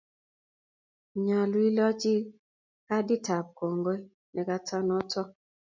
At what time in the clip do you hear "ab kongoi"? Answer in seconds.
3.37-3.99